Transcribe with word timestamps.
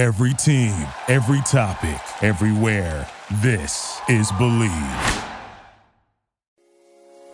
Every 0.00 0.32
team, 0.32 0.88
every 1.08 1.42
topic, 1.42 2.00
everywhere. 2.22 3.06
This 3.42 4.00
is 4.08 4.32
Bleav. 4.32 5.26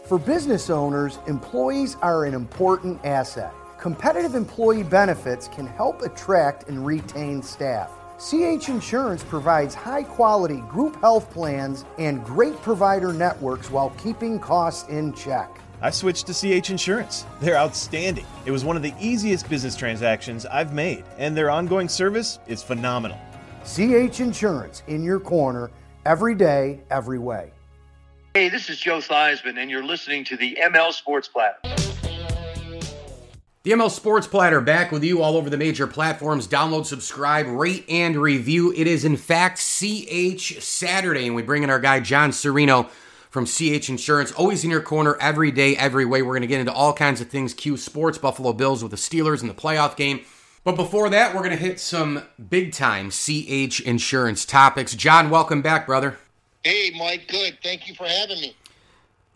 For 0.03 0.19
business 0.19 0.69
owners, 0.69 1.21
employees 1.29 1.97
are 2.03 2.25
an 2.25 2.35
important 2.35 2.99
asset. 3.05 3.53
Competitive 3.79 4.35
employee 4.35 4.83
benefits 4.83 5.47
can 5.47 5.69
help 5.69 6.03
attract 6.03 6.69
and 6.69 6.85
retain 6.85 7.41
staff. 7.41 7.93
CH 8.19 8.69
Insurance 8.69 9.23
provides 9.23 9.77
high 9.77 10.03
quality 10.03 10.61
group 10.63 11.01
health 11.01 11.31
plans 11.31 11.85
and 11.99 12.25
great 12.25 12.61
provider 12.63 13.13
networks 13.13 13.71
while 13.71 13.91
keeping 13.91 14.41
costs 14.41 14.89
in 14.89 15.13
check. 15.13 15.61
I 15.87 15.91
switched 15.91 16.27
to 16.27 16.33
CH 16.35 16.71
Insurance. 16.71 17.25
They're 17.41 17.57
outstanding. 17.57 18.27
It 18.45 18.51
was 18.51 18.65
one 18.65 18.75
of 18.75 18.83
the 18.83 18.93
easiest 19.01 19.49
business 19.49 19.77
transactions 19.77 20.45
I've 20.45 20.75
made, 20.75 21.05
and 21.17 21.37
their 21.37 21.49
ongoing 21.49 21.89
service 21.89 22.41
is 22.49 22.61
phenomenal. 22.61 23.17
CH 23.65 24.19
Insurance 24.19 24.83
in 24.89 25.05
your 25.05 25.21
corner 25.21 25.71
every 26.05 26.35
day, 26.35 26.81
every 26.91 27.21
way. 27.21 27.53
Hey, 28.35 28.49
this 28.49 28.69
is 28.69 28.81
Joe 28.81 28.99
Theismann, 28.99 29.59
and 29.59 29.71
you're 29.71 29.85
listening 29.85 30.25
to 30.25 30.37
the 30.37 30.59
ML 30.61 30.93
Sports 30.93 31.29
Platter. 31.29 31.59
The 33.63 33.71
ML 33.71 33.89
Sports 33.89 34.27
Platter 34.27 34.61
back 34.61 34.91
with 34.91 35.05
you 35.05 35.23
all 35.23 35.37
over 35.37 35.49
the 35.49 35.57
major 35.57 35.87
platforms. 35.87 36.49
Download, 36.49 36.85
subscribe, 36.85 37.47
rate, 37.47 37.85
and 37.89 38.17
review. 38.17 38.73
It 38.73 38.89
is, 38.89 39.05
in 39.05 39.17
fact, 39.17 39.59
CH 39.59 40.61
Saturday, 40.61 41.27
and 41.27 41.37
we 41.37 41.43
bring 41.43 41.63
in 41.63 41.71
our 41.71 41.79
guy, 41.79 42.01
John 42.01 42.33
Sereno 42.33 42.91
from 43.31 43.47
CH 43.47 43.89
Insurance. 43.89 44.33
Always 44.33 44.65
in 44.65 44.71
your 44.71 44.81
corner 44.81 45.17
every 45.21 45.51
day, 45.51 45.77
every 45.77 46.05
way. 46.05 46.23
We're 46.23 46.33
going 46.33 46.43
to 46.43 46.47
get 46.47 46.61
into 46.61 46.73
all 46.73 46.93
kinds 46.93 47.21
of 47.21 47.29
things 47.29 47.55
Q 47.55 47.77
Sports, 47.77 48.19
Buffalo 48.19 48.53
Bills 48.53 48.83
with 48.83 48.91
the 48.91 48.97
Steelers 48.97 49.43
in 49.43 49.49
the 49.49 49.55
playoff 49.55 49.97
game. 49.97 50.21
But 50.65 50.77
before 50.77 51.09
that, 51.11 51.35
we're 51.35 51.43
going 51.43 51.57
to 51.57 51.63
hit 51.63 51.79
some 51.79 52.25
big 52.49 52.73
time 52.73 53.11
CH 53.11 53.81
Insurance 53.81 54.45
topics. 54.45 54.95
John, 54.95 55.31
welcome 55.31 55.63
back, 55.63 55.87
brother. 55.87 56.19
Hey, 56.65 56.93
Mike, 56.99 57.29
good. 57.29 57.59
Thank 57.63 57.87
you 57.87 57.95
for 57.95 58.07
having 58.07 58.41
me. 58.41 58.57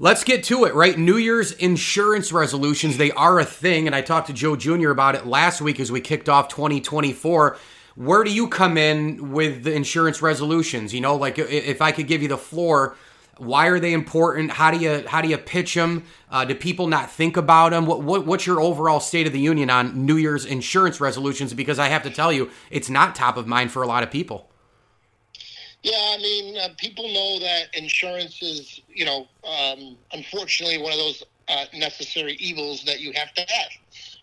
Let's 0.00 0.24
get 0.24 0.42
to 0.44 0.64
it, 0.64 0.74
right? 0.74 0.98
New 0.98 1.18
Year's 1.18 1.52
insurance 1.52 2.33
resolutions, 2.33 2.96
they 2.96 3.12
are 3.12 3.38
a 3.38 3.44
thing. 3.44 3.86
And 3.86 3.94
I 3.94 4.00
talked 4.00 4.28
to 4.28 4.33
Joe 4.33 4.56
Jr. 4.56 4.88
about 4.88 5.14
it 5.14 5.27
last 5.27 5.61
week 5.61 5.78
as 5.78 5.92
we 5.92 6.00
kicked 6.00 6.28
off 6.28 6.48
2024. 6.48 7.58
Where 7.96 8.24
do 8.24 8.33
you 8.33 8.48
come 8.48 8.78
in 8.78 9.30
with 9.30 9.62
the 9.62 9.74
insurance 9.74 10.22
resolutions? 10.22 10.94
You 10.94 11.02
know, 11.02 11.16
like 11.16 11.38
if 11.38 11.83
I 11.83 11.92
could 11.92 12.06
give 12.06 12.22
you 12.22 12.28
the 12.28 12.38
floor, 12.38 12.96
why 13.41 13.69
are 13.69 13.80
they 13.80 13.92
important? 13.92 14.50
How 14.50 14.70
do 14.70 14.78
you 14.78 15.05
how 15.06 15.22
do 15.22 15.28
you 15.28 15.38
pitch 15.38 15.74
them? 15.74 16.05
Uh, 16.30 16.44
do 16.44 16.55
people 16.55 16.86
not 16.86 17.10
think 17.10 17.36
about 17.36 17.70
them? 17.70 17.86
What, 17.86 18.02
what 18.02 18.27
what's 18.27 18.46
your 18.46 18.60
overall 18.60 19.00
state 19.00 19.27
of 19.27 19.33
the 19.33 19.41
union 19.41 19.70
on 19.70 20.05
New 20.05 20.16
Year's 20.16 20.44
insurance 20.44 21.00
resolutions? 21.00 21.55
Because 21.55 21.78
I 21.78 21.88
have 21.88 22.02
to 22.02 22.11
tell 22.11 22.33
you, 22.33 22.50
it's 22.70 22.91
not 22.91 23.14
top 23.14 23.36
of 23.36 23.46
mind 23.46 23.72
for 23.72 23.83
a 23.83 23.86
lot 23.86 24.02
of 24.02 24.11
people. 24.11 24.50
Yeah, 25.83 25.94
I 25.96 26.18
mean, 26.18 26.58
uh, 26.58 26.68
people 26.77 27.05
know 27.08 27.38
that 27.41 27.74
insurance 27.74 28.42
is, 28.42 28.83
you 28.88 29.06
know, 29.06 29.27
um, 29.44 29.96
unfortunately 30.12 30.77
one 30.77 30.92
of 30.92 30.98
those 30.98 31.24
uh, 31.48 31.64
necessary 31.72 32.34
evils 32.34 32.84
that 32.84 33.00
you 33.00 33.12
have 33.14 33.33
to 33.33 33.41
have. 33.41 33.70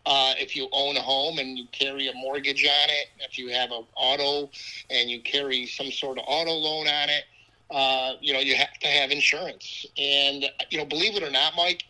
Uh, 0.06 0.34
if 0.38 0.56
you 0.56 0.70
own 0.72 0.96
a 0.96 1.02
home 1.02 1.40
and 1.40 1.58
you 1.58 1.66
carry 1.72 2.08
a 2.08 2.14
mortgage 2.14 2.64
on 2.64 2.90
it, 2.90 3.08
if 3.28 3.38
you 3.40 3.50
have 3.50 3.72
an 3.72 3.84
auto 3.96 4.50
and 4.90 5.10
you 5.10 5.20
carry 5.22 5.66
some 5.66 5.92
sort 5.92 6.20
of 6.20 6.24
auto 6.28 6.52
loan 6.52 6.88
on 6.88 7.10
it, 7.10 7.24
uh, 7.70 8.14
you 8.22 8.34
know, 8.34 8.40
you 8.40 8.56
have 8.56 8.74
to 8.82 8.88
have 8.88 9.12
insurance. 9.12 9.86
And, 9.98 10.46
you 10.70 10.78
know, 10.78 10.86
believe 10.86 11.16
it 11.16 11.24
or 11.24 11.32
not, 11.32 11.54
Mike, 11.56 11.84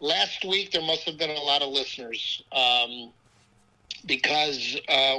last 0.00 0.44
week 0.44 0.72
there 0.72 0.82
must 0.82 1.04
have 1.04 1.18
been 1.18 1.30
a 1.30 1.40
lot 1.40 1.62
of 1.62 1.70
listeners 1.70 2.42
um, 2.52 3.10
because 4.06 4.76
uh, 4.88 5.18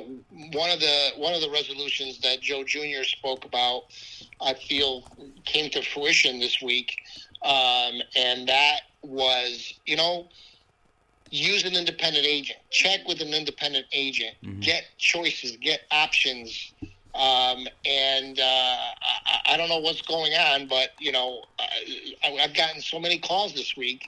one 0.53 0.70
of 0.70 0.80
the 0.80 1.09
one 1.17 1.33
of 1.33 1.42
the 1.42 1.50
resolutions 1.50 2.20
that 2.20 2.42
Joe 2.42 2.64
Jr. 2.64 3.03
spoke 3.03 3.45
about, 3.45 3.86
I 4.42 4.53
feel 4.53 5.03
came 5.45 5.70
to 5.72 5.81
fruition 5.81 6.39
this 6.39 6.61
week, 6.61 6.95
um, 7.44 8.02
and 8.16 8.47
that 8.47 8.81
was 9.02 9.73
you 9.86 9.98
know 9.98 10.27
use 11.31 11.64
an 11.64 11.76
independent 11.76 12.26
agent, 12.26 12.60
check 12.71 13.08
with 13.08 13.21
an 13.21 13.33
independent 13.33 13.86
agent, 13.92 14.36
mm-hmm. 14.43 14.60
get 14.61 14.86
choices, 14.98 15.58
get 15.58 15.81
options. 15.92 16.73
Um, 17.19 17.67
and 17.85 18.39
uh, 18.39 18.43
I, 18.43 19.41
I, 19.47 19.57
don't 19.57 19.67
know 19.67 19.80
what's 19.80 20.02
going 20.02 20.31
on, 20.35 20.67
but 20.67 20.91
you 20.99 21.11
know, 21.11 21.41
I, 21.59 22.37
I've 22.41 22.53
gotten 22.53 22.81
so 22.81 22.97
many 22.97 23.19
calls 23.19 23.53
this 23.53 23.75
week 23.75 24.07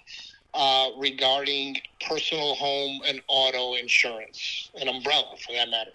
uh, 0.53 0.91
regarding 0.97 1.81
personal 2.07 2.55
home 2.55 3.01
and 3.05 3.21
auto 3.27 3.73
insurance, 3.73 4.69
an 4.79 4.87
umbrella 4.87 5.35
for 5.45 5.51
that 5.51 5.69
matter. 5.69 5.91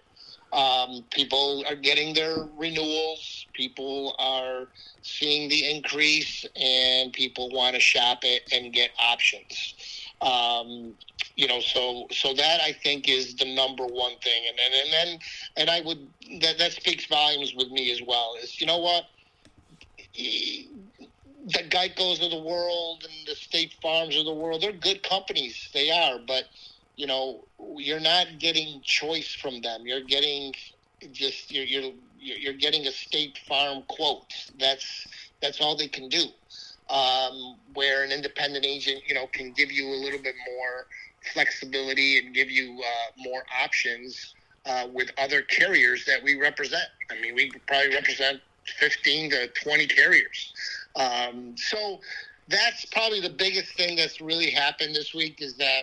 Um, 0.53 1.05
people 1.11 1.65
are 1.67 1.75
getting 1.75 2.13
their 2.13 2.49
renewals. 2.57 3.47
People 3.55 4.15
are 4.19 4.69
seeing 5.01 5.49
the 5.49 5.75
increase, 5.75 6.45
and 6.55 7.13
people 7.15 7.49
want 7.51 7.75
to 7.75 7.81
shop 7.81 8.21
it 8.25 8.43
and 8.53 8.73
get 8.75 8.91
options. 9.01 9.75
Um, 10.21 10.95
you 11.37 11.47
know, 11.47 11.61
so 11.61 12.07
so 12.11 12.33
that 12.35 12.61
I 12.63 12.73
think 12.73 13.09
is 13.09 13.37
the 13.37 13.55
number 13.55 13.85
one 13.85 14.17
thing, 14.23 14.43
and 14.49 14.59
and 14.59 14.75
and 14.75 14.93
then 14.93 15.19
and 15.57 15.71
I 15.71 15.81
would 15.83 16.09
that 16.41 16.59
that 16.59 16.73
speaks 16.73 17.07
volumes 17.07 17.55
with 17.55 17.71
me 17.71 17.93
as 17.93 18.01
well. 18.03 18.35
Is 18.43 18.61
you 18.61 18.67
know 18.67 18.79
what 18.79 19.05
the 21.47 21.63
Geicos 21.69 22.25
of 22.25 22.31
the 22.31 22.43
world 22.43 23.05
and 23.05 23.27
the 23.27 23.35
State 23.35 23.75
Farms 23.81 24.17
of 24.17 24.25
the 24.25 24.35
world, 24.35 24.63
they're 24.63 24.73
good 24.73 25.03
companies. 25.03 25.69
They 25.73 25.91
are, 25.91 26.19
but 26.27 26.45
you 26.97 27.07
know, 27.07 27.45
you're 27.77 28.01
not 28.01 28.39
getting 28.39 28.81
choice 28.85 29.35
from 29.35 29.61
them. 29.61 29.83
You're 29.87 30.05
getting 30.05 30.55
just 31.13 31.53
you're 31.53 31.65
you're 31.65 31.93
you're 32.17 32.55
getting 32.55 32.87
a 32.87 32.93
State 32.93 33.39
Farm 33.47 33.85
quote. 33.89 34.33
That's 34.59 35.07
that's 35.41 35.61
all 35.61 35.77
they 35.77 35.89
can 35.89 36.09
do. 36.09 36.25
Um, 36.89 37.57
where 37.75 38.05
an 38.05 38.13
independent 38.13 38.65
agent, 38.65 39.03
you 39.09 39.15
know, 39.15 39.27
can 39.33 39.51
give 39.51 39.73
you 39.73 39.89
a 39.89 39.99
little 39.99 40.21
bit 40.21 40.37
more 40.55 40.87
flexibility 41.33 42.19
and 42.19 42.33
give 42.33 42.49
you 42.49 42.81
uh, 42.81 43.11
more 43.17 43.43
options 43.61 44.35
uh, 44.67 44.87
with 44.93 45.11
other 45.19 45.43
carriers 45.43 46.05
that 46.05 46.23
we 46.23 46.37
represent. 46.37 46.85
I 47.11 47.21
mean, 47.21 47.35
we 47.35 47.51
probably 47.67 47.95
represent 47.95 48.41
15 48.79 49.31
to 49.31 49.49
20 49.49 49.87
carriers. 49.87 50.53
Um, 50.97 51.55
so 51.57 52.01
that's 52.49 52.85
probably 52.87 53.21
the 53.21 53.31
biggest 53.31 53.75
thing 53.77 53.97
that's 53.97 54.21
really 54.21 54.51
happened 54.51 54.95
this 54.95 55.15
week 55.15 55.41
is 55.41 55.57
that 55.57 55.83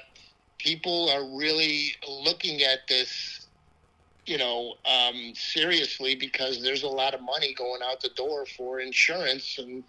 people 0.57 1.09
are 1.09 1.25
really 1.37 1.91
looking 2.07 2.61
at 2.61 2.87
this, 2.87 3.47
you 4.25 4.37
know, 4.37 4.75
um, 4.85 5.33
seriously 5.35 6.15
because 6.15 6.61
there's 6.61 6.83
a 6.83 6.87
lot 6.87 7.13
of 7.13 7.21
money 7.21 7.53
going 7.53 7.81
out 7.83 8.01
the 8.01 8.09
door 8.09 8.45
for 8.45 8.79
insurance 8.79 9.57
and 9.59 9.83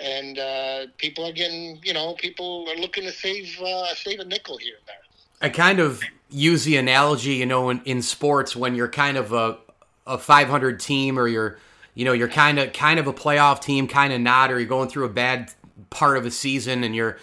and 0.00 0.38
uh, 0.38 0.86
people 0.98 1.26
are 1.26 1.32
getting, 1.32 1.78
you 1.82 1.92
know, 1.92 2.14
people 2.14 2.66
are 2.68 2.76
looking 2.76 3.04
to 3.04 3.12
save 3.12 3.60
uh, 3.60 3.94
save 3.94 4.20
a 4.20 4.24
nickel 4.24 4.58
here 4.58 4.74
and 4.78 4.86
there. 4.86 4.96
I 5.40 5.48
kind 5.50 5.80
of 5.80 6.02
use 6.30 6.64
the 6.64 6.76
analogy, 6.76 7.34
you 7.34 7.46
know, 7.46 7.70
in, 7.70 7.80
in 7.84 8.02
sports 8.02 8.56
when 8.56 8.74
you're 8.74 8.88
kind 8.88 9.16
of 9.16 9.32
a 9.32 9.58
a 10.06 10.18
500 10.18 10.80
team 10.80 11.18
or 11.18 11.26
you're 11.26 11.58
you 11.94 12.04
know 12.04 12.12
you're 12.12 12.28
kind 12.28 12.58
of 12.58 12.72
kind 12.72 12.98
of 12.98 13.06
a 13.06 13.12
playoff 13.12 13.60
team, 13.60 13.86
kind 13.86 14.12
of 14.12 14.20
not, 14.20 14.50
or 14.50 14.58
you're 14.58 14.68
going 14.68 14.88
through 14.88 15.04
a 15.04 15.10
bad 15.10 15.52
part 15.90 16.16
of 16.16 16.26
a 16.26 16.30
season 16.30 16.84
and 16.84 16.94
you're 16.94 17.18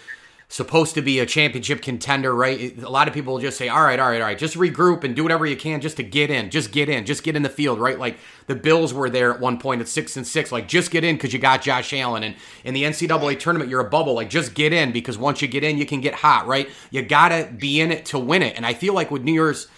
supposed 0.52 0.94
to 0.94 1.00
be 1.00 1.18
a 1.18 1.24
championship 1.24 1.80
contender, 1.80 2.34
right? 2.34 2.76
A 2.82 2.90
lot 2.90 3.08
of 3.08 3.14
people 3.14 3.38
just 3.38 3.56
say, 3.56 3.70
all 3.70 3.82
right, 3.82 3.98
all 3.98 4.10
right, 4.10 4.20
all 4.20 4.26
right, 4.26 4.38
just 4.38 4.54
regroup 4.54 5.02
and 5.02 5.16
do 5.16 5.22
whatever 5.22 5.46
you 5.46 5.56
can 5.56 5.80
just 5.80 5.96
to 5.96 6.02
get 6.02 6.30
in, 6.30 6.50
just 6.50 6.72
get 6.72 6.90
in, 6.90 7.06
just 7.06 7.22
get 7.22 7.34
in 7.34 7.42
the 7.42 7.48
field, 7.48 7.80
right? 7.80 7.98
Like 7.98 8.18
the 8.48 8.54
Bills 8.54 8.92
were 8.92 9.08
there 9.08 9.32
at 9.32 9.40
one 9.40 9.58
point 9.58 9.80
at 9.80 9.88
six 9.88 10.14
and 10.14 10.26
six, 10.26 10.52
like 10.52 10.68
just 10.68 10.90
get 10.90 11.04
in 11.04 11.16
because 11.16 11.32
you 11.32 11.38
got 11.38 11.62
Josh 11.62 11.94
Allen. 11.94 12.22
And 12.22 12.36
in 12.64 12.74
the 12.74 12.82
NCAA 12.82 13.40
tournament, 13.40 13.70
you're 13.70 13.80
a 13.80 13.88
bubble, 13.88 14.12
like 14.12 14.28
just 14.28 14.52
get 14.52 14.74
in 14.74 14.92
because 14.92 15.16
once 15.16 15.40
you 15.40 15.48
get 15.48 15.64
in, 15.64 15.78
you 15.78 15.86
can 15.86 16.02
get 16.02 16.12
hot, 16.12 16.46
right? 16.46 16.68
You 16.90 17.00
got 17.00 17.30
to 17.30 17.50
be 17.50 17.80
in 17.80 17.90
it 17.90 18.04
to 18.06 18.18
win 18.18 18.42
it. 18.42 18.54
And 18.54 18.66
I 18.66 18.74
feel 18.74 18.92
like 18.92 19.10
with 19.10 19.22
New 19.22 19.32
Year's, 19.32 19.68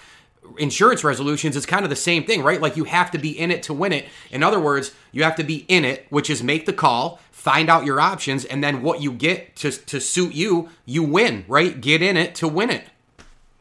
insurance 0.59 1.03
resolutions 1.03 1.57
it's 1.57 1.67
kind 1.67 1.85
of 1.85 1.91
the 1.91 1.97
same 1.97 2.25
thing 2.25 2.43
right? 2.43 2.61
Like 2.61 2.77
you 2.77 2.85
have 2.85 3.11
to 3.13 3.19
be 3.19 3.31
in 3.31 3.51
it 3.51 3.63
to 3.65 3.75
win 3.75 3.93
it. 3.93 4.07
In 4.31 4.43
other 4.43 4.61
words 4.61 4.93
you 5.13 5.23
have 5.23 5.37
to 5.37 5.45
be 5.45 5.65
in 5.69 5.85
it 5.85 6.07
which 6.11 6.31
is 6.31 6.43
make 6.43 6.67
the 6.67 6.73
call 6.73 7.21
find 7.31 7.69
out 7.69 7.85
your 7.85 8.01
options 8.01 8.45
and 8.45 8.63
then 8.63 8.83
what 8.83 9.01
you 9.01 9.13
get 9.13 9.57
to, 9.57 9.71
to 9.71 10.01
suit 10.01 10.35
you 10.35 10.69
you 10.85 11.03
win 11.03 11.45
right? 11.49 11.81
Get 11.81 12.03
in 12.03 12.17
it 12.17 12.35
to 12.37 12.49
win 12.49 12.71
it. 12.71 12.85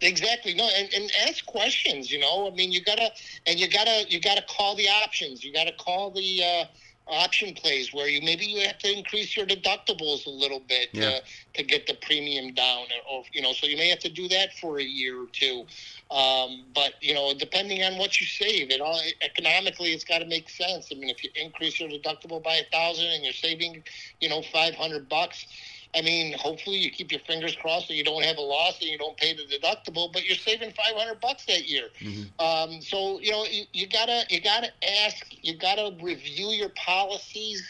Exactly. 0.01 0.53
No 0.53 0.69
and, 0.77 0.93
and 0.93 1.11
ask 1.27 1.45
questions 1.45 2.11
you 2.11 2.19
know? 2.19 2.47
I 2.47 2.55
mean 2.55 2.71
you 2.71 2.83
gotta 2.83 3.09
and 3.47 3.59
you 3.59 3.69
gotta 3.69 4.05
you 4.09 4.19
gotta 4.19 4.43
call 4.49 4.75
the 4.75 4.87
options. 4.87 5.43
You 5.43 5.53
gotta 5.53 5.73
call 5.73 6.11
the 6.11 6.43
uh 6.43 6.65
option 7.07 7.53
plays 7.53 7.93
where 7.93 8.07
you 8.07 8.21
maybe 8.21 8.45
you 8.45 8.65
have 8.65 8.77
to 8.77 8.91
increase 8.91 9.35
your 9.35 9.45
deductibles 9.45 10.25
a 10.25 10.29
little 10.29 10.61
bit 10.61 10.89
yeah. 10.93 11.01
to, 11.01 11.21
to 11.53 11.63
get 11.63 11.85
the 11.85 11.95
premium 12.01 12.53
down 12.53 12.85
or, 13.09 13.17
or, 13.17 13.23
you 13.33 13.41
know 13.41 13.51
so 13.51 13.67
you 13.67 13.75
may 13.75 13.89
have 13.89 13.99
to 13.99 14.09
do 14.09 14.27
that 14.27 14.53
for 14.59 14.79
a 14.79 14.83
year 14.83 15.21
or 15.21 15.27
two 15.33 15.65
um, 16.11 16.63
but 16.73 16.93
you 17.01 17.13
know 17.13 17.33
depending 17.37 17.83
on 17.83 17.97
what 17.97 18.21
you 18.21 18.25
save 18.25 18.71
it 18.71 18.79
all 18.79 18.99
economically 19.21 19.89
it's 19.89 20.05
got 20.05 20.19
to 20.19 20.25
make 20.25 20.49
sense 20.49 20.89
i 20.91 20.95
mean 20.95 21.09
if 21.09 21.23
you 21.23 21.29
increase 21.35 21.79
your 21.79 21.89
deductible 21.89 22.41
by 22.41 22.55
a 22.55 22.65
thousand 22.71 23.05
and 23.07 23.23
you're 23.23 23.33
saving 23.33 23.83
you 24.21 24.29
know 24.29 24.41
500 24.41 25.09
bucks 25.09 25.45
I 25.95 26.01
mean, 26.01 26.33
hopefully 26.37 26.77
you 26.77 26.89
keep 26.89 27.11
your 27.11 27.21
fingers 27.21 27.55
crossed 27.55 27.87
that 27.87 27.95
you 27.95 28.03
don't 28.03 28.23
have 28.23 28.37
a 28.37 28.41
loss 28.41 28.81
and 28.81 28.89
you 28.89 28.97
don't 28.97 29.15
pay 29.17 29.33
the 29.33 29.43
deductible, 29.43 30.11
but 30.11 30.25
you're 30.25 30.35
saving 30.35 30.71
500 30.71 31.21
bucks 31.21 31.45
that 31.45 31.67
year. 31.69 31.89
Mm-hmm. 31.99 32.43
Um, 32.43 32.81
so 32.81 33.19
you 33.19 33.31
know 33.31 33.45
you, 33.45 33.65
you 33.73 33.87
gotta 33.87 34.23
you 34.29 34.41
gotta 34.41 34.69
ask, 35.05 35.25
you 35.41 35.55
gotta 35.57 35.95
review 36.01 36.47
your 36.49 36.69
policies 36.69 37.63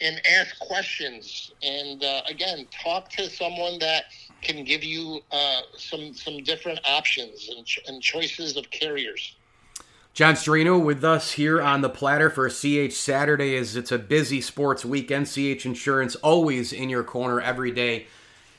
and 0.00 0.20
ask 0.26 0.58
questions, 0.58 1.52
and 1.62 2.04
uh, 2.04 2.22
again, 2.28 2.66
talk 2.82 3.08
to 3.10 3.30
someone 3.30 3.78
that 3.78 4.04
can 4.42 4.64
give 4.64 4.84
you 4.84 5.20
uh, 5.30 5.62
some 5.76 6.14
some 6.14 6.42
different 6.42 6.80
options 6.86 7.48
and, 7.48 7.64
ch- 7.66 7.80
and 7.86 8.02
choices 8.02 8.56
of 8.56 8.70
carriers. 8.70 9.36
John 10.16 10.34
Sereno 10.34 10.78
with 10.78 11.04
us 11.04 11.32
here 11.32 11.60
on 11.60 11.82
the 11.82 11.90
platter 11.90 12.30
for 12.30 12.48
CH 12.48 12.94
Saturday 12.94 13.54
as 13.54 13.76
it's 13.76 13.92
a 13.92 13.98
busy 13.98 14.40
sports 14.40 14.82
weekend. 14.82 15.26
CH 15.26 15.66
Insurance 15.66 16.14
always 16.16 16.72
in 16.72 16.88
your 16.88 17.04
corner 17.04 17.38
every 17.38 17.70
day, 17.70 18.06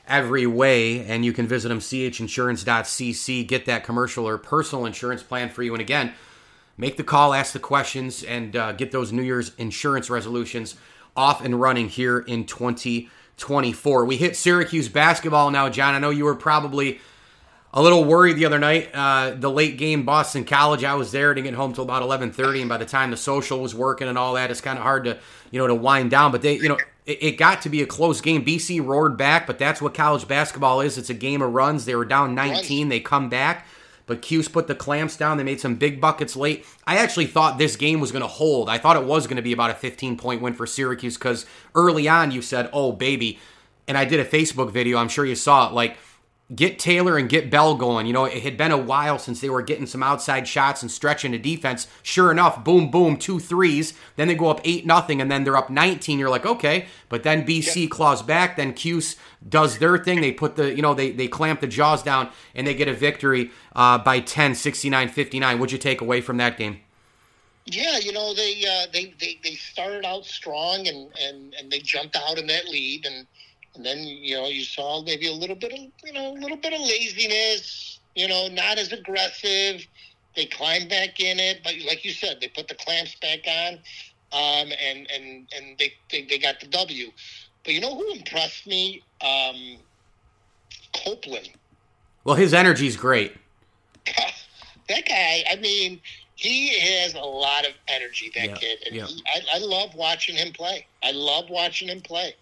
every 0.06 0.46
way. 0.46 1.04
And 1.04 1.24
you 1.24 1.32
can 1.32 1.48
visit 1.48 1.70
them, 1.70 1.80
chinsurance.cc, 1.80 3.48
get 3.48 3.66
that 3.66 3.82
commercial 3.82 4.28
or 4.28 4.38
personal 4.38 4.86
insurance 4.86 5.24
plan 5.24 5.48
for 5.48 5.64
you. 5.64 5.74
And 5.74 5.80
again, 5.80 6.12
make 6.76 6.96
the 6.96 7.02
call, 7.02 7.34
ask 7.34 7.54
the 7.54 7.58
questions, 7.58 8.22
and 8.22 8.54
uh, 8.54 8.70
get 8.70 8.92
those 8.92 9.10
New 9.10 9.22
Year's 9.22 9.50
insurance 9.58 10.08
resolutions 10.08 10.76
off 11.16 11.44
and 11.44 11.60
running 11.60 11.88
here 11.88 12.20
in 12.20 12.44
2024. 12.44 14.04
We 14.04 14.16
hit 14.16 14.36
Syracuse 14.36 14.88
basketball 14.88 15.50
now, 15.50 15.68
John. 15.68 15.96
I 15.96 15.98
know 15.98 16.10
you 16.10 16.24
were 16.24 16.36
probably 16.36 17.00
a 17.72 17.82
little 17.82 18.04
worried 18.04 18.36
the 18.36 18.46
other 18.46 18.58
night. 18.58 18.90
Uh, 18.94 19.30
the 19.30 19.50
late 19.50 19.76
game, 19.76 20.04
Boston 20.04 20.44
College. 20.44 20.84
I 20.84 20.94
was 20.94 21.12
there. 21.12 21.34
Didn't 21.34 21.46
get 21.46 21.54
home 21.54 21.72
till 21.74 21.84
about 21.84 22.02
eleven 22.02 22.32
thirty, 22.32 22.60
and 22.60 22.68
by 22.68 22.78
the 22.78 22.86
time 22.86 23.10
the 23.10 23.16
social 23.16 23.60
was 23.60 23.74
working 23.74 24.08
and 24.08 24.16
all 24.16 24.34
that, 24.34 24.50
it's 24.50 24.60
kind 24.60 24.78
of 24.78 24.82
hard 24.82 25.04
to 25.04 25.18
you 25.50 25.58
know 25.58 25.66
to 25.66 25.74
wind 25.74 26.10
down. 26.10 26.32
But 26.32 26.42
they, 26.42 26.56
you 26.56 26.68
know, 26.68 26.78
it, 27.04 27.22
it, 27.22 27.32
got 27.32 27.62
to 27.62 27.68
be 27.68 27.82
a 27.82 27.86
close 27.86 28.20
game. 28.20 28.44
BC 28.44 28.84
roared 28.84 29.16
back, 29.16 29.46
but 29.46 29.58
that's 29.58 29.82
what 29.82 29.94
college 29.94 30.26
basketball 30.26 30.80
is. 30.80 30.96
It's 30.96 31.10
a 31.10 31.14
game 31.14 31.42
of 31.42 31.52
runs. 31.52 31.84
They 31.84 31.94
were 31.94 32.06
down 32.06 32.34
nineteen. 32.34 32.88
They 32.88 33.00
come 33.00 33.28
back. 33.28 33.66
But 34.06 34.22
Cuse 34.22 34.48
put 34.48 34.68
the 34.68 34.74
clamps 34.74 35.18
down. 35.18 35.36
They 35.36 35.44
made 35.44 35.60
some 35.60 35.74
big 35.74 36.00
buckets 36.00 36.34
late. 36.34 36.64
I 36.86 36.96
actually 36.96 37.26
thought 37.26 37.58
this 37.58 37.76
game 37.76 38.00
was 38.00 38.10
going 38.10 38.22
to 38.22 38.26
hold. 38.26 38.70
I 38.70 38.78
thought 38.78 38.96
it 38.96 39.04
was 39.04 39.26
going 39.26 39.36
to 39.36 39.42
be 39.42 39.52
about 39.52 39.70
a 39.70 39.74
15 39.74 40.16
point 40.16 40.40
win 40.40 40.54
for 40.54 40.66
Syracuse 40.66 41.18
because 41.18 41.44
early 41.74 42.08
on 42.08 42.30
you 42.30 42.40
said, 42.40 42.70
oh, 42.72 42.90
baby. 42.90 43.38
And 43.86 43.98
I 43.98 44.06
did 44.06 44.18
a 44.18 44.24
Facebook 44.24 44.70
video. 44.70 44.96
I'm 44.96 45.10
sure 45.10 45.26
you 45.26 45.34
saw 45.34 45.68
it. 45.68 45.74
Like, 45.74 45.98
get 46.54 46.78
Taylor 46.78 47.18
and 47.18 47.28
get 47.28 47.50
Bell 47.50 47.74
going. 47.74 48.06
You 48.06 48.12
know, 48.12 48.24
it 48.24 48.42
had 48.42 48.56
been 48.56 48.72
a 48.72 48.78
while 48.78 49.18
since 49.18 49.40
they 49.40 49.50
were 49.50 49.62
getting 49.62 49.86
some 49.86 50.02
outside 50.02 50.48
shots 50.48 50.82
and 50.82 50.90
stretching 50.90 51.32
the 51.32 51.38
defense. 51.38 51.86
Sure 52.02 52.30
enough, 52.30 52.64
boom, 52.64 52.90
boom, 52.90 53.16
two 53.16 53.38
threes. 53.38 53.94
Then 54.16 54.28
they 54.28 54.34
go 54.34 54.48
up 54.48 54.60
8 54.64 54.86
nothing, 54.86 55.20
and 55.20 55.30
then 55.30 55.44
they're 55.44 55.56
up 55.56 55.70
19. 55.70 56.18
You're 56.18 56.30
like, 56.30 56.46
okay. 56.46 56.86
But 57.08 57.22
then 57.22 57.46
BC 57.46 57.82
yep. 57.82 57.90
claws 57.90 58.22
back. 58.22 58.56
Then 58.56 58.72
Cuse 58.72 59.16
does 59.46 59.78
their 59.78 59.98
thing. 59.98 60.20
They 60.20 60.32
put 60.32 60.56
the, 60.56 60.74
you 60.74 60.82
know, 60.82 60.94
they, 60.94 61.10
they 61.10 61.28
clamp 61.28 61.60
the 61.60 61.66
jaws 61.66 62.02
down, 62.02 62.30
and 62.54 62.66
they 62.66 62.74
get 62.74 62.88
a 62.88 62.94
victory 62.94 63.50
uh, 63.76 63.98
by 63.98 64.20
10, 64.20 64.54
69 64.54 65.08
59. 65.08 65.58
What'd 65.58 65.72
you 65.72 65.78
take 65.78 66.00
away 66.00 66.20
from 66.20 66.38
that 66.38 66.56
game? 66.56 66.80
Yeah, 67.70 67.98
you 67.98 68.12
know 68.12 68.32
they 68.32 68.64
uh, 68.64 68.86
they, 68.94 69.14
they 69.20 69.38
they 69.44 69.54
started 69.54 70.06
out 70.06 70.24
strong 70.24 70.88
and, 70.88 71.10
and 71.20 71.54
and 71.54 71.70
they 71.70 71.80
jumped 71.80 72.16
out 72.16 72.38
in 72.38 72.46
that 72.46 72.66
lead 72.66 73.04
and 73.04 73.26
and 73.78 73.86
then 73.86 73.98
you 73.98 74.36
know 74.36 74.48
you 74.48 74.64
saw 74.64 75.02
maybe 75.02 75.28
a 75.28 75.32
little 75.32 75.56
bit 75.56 75.72
of 75.72 75.78
you 76.04 76.12
know 76.12 76.32
a 76.32 76.38
little 76.38 76.56
bit 76.56 76.74
of 76.74 76.80
laziness. 76.80 78.00
You 78.14 78.28
know, 78.28 78.48
not 78.48 78.78
as 78.78 78.92
aggressive. 78.92 79.86
They 80.34 80.46
climbed 80.46 80.90
back 80.90 81.20
in 81.20 81.38
it, 81.38 81.60
but 81.62 81.74
like 81.86 82.04
you 82.04 82.10
said, 82.10 82.38
they 82.40 82.48
put 82.48 82.68
the 82.68 82.74
clamps 82.74 83.14
back 83.20 83.40
on, 83.46 83.74
um, 84.32 84.72
and 84.84 85.08
and 85.10 85.48
and 85.56 85.78
they, 85.78 85.92
they 86.10 86.24
they 86.24 86.38
got 86.38 86.60
the 86.60 86.66
W. 86.66 87.10
But 87.64 87.74
you 87.74 87.80
know 87.80 87.94
who 87.94 88.12
impressed 88.12 88.66
me? 88.66 89.02
Um, 89.20 89.78
Copeland. 91.04 91.50
Well, 92.24 92.34
his 92.34 92.52
energy's 92.52 92.96
great. 92.96 93.36
that 94.06 95.06
guy, 95.06 95.44
I 95.50 95.56
mean, 95.56 96.00
he 96.34 96.78
has 96.80 97.14
a 97.14 97.20
lot 97.20 97.66
of 97.66 97.72
energy. 97.86 98.32
That 98.34 98.58
kid, 98.58 98.78
and 98.86 98.94
he, 98.94 99.00
I, 99.00 99.56
I 99.56 99.58
love 99.58 99.94
watching 99.94 100.34
him 100.34 100.52
play. 100.52 100.86
I 101.04 101.12
love 101.12 101.50
watching 101.50 101.88
him 101.88 102.00
play. 102.00 102.34